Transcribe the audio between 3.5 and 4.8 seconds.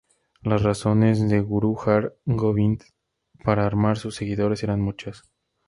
armar sus seguidores